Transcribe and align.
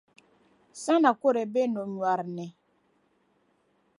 Sana 0.83 1.09
kɔrɛ 1.21 1.41
be 1.53 1.61
no’ 1.73 1.81
nyɔri 1.93 2.25
ni. 2.37 2.45